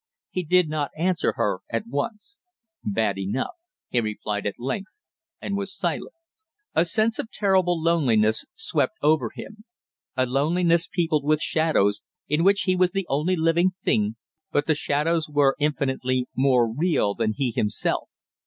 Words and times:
He 0.31 0.41
did 0.41 0.67
not 0.67 0.89
answer 0.97 1.33
her 1.35 1.59
at 1.69 1.85
once. 1.85 2.39
"Bad 2.83 3.19
enough," 3.19 3.53
he 3.89 4.01
replied 4.01 4.47
at 4.47 4.59
length 4.59 4.89
and 5.39 5.55
was 5.55 5.77
silent. 5.77 6.15
A 6.73 6.85
sense 6.85 7.19
of 7.19 7.29
terrible 7.29 7.79
loneliness 7.79 8.47
swept 8.55 8.97
over 9.03 9.29
him; 9.35 9.63
a 10.17 10.25
loneliness 10.25 10.87
peopled 10.91 11.23
with 11.23 11.39
shadows, 11.39 12.01
in 12.27 12.43
which 12.43 12.61
he 12.61 12.75
was 12.75 12.93
the 12.93 13.05
only 13.09 13.35
living 13.35 13.73
thing, 13.85 14.15
but 14.51 14.65
the 14.65 14.73
shadows 14.73 15.29
were 15.29 15.55
infinitely 15.59 16.27
more 16.35 16.67
real 16.67 17.13
than 17.13 17.33
he 17.33 17.51
himself. 17.51 18.09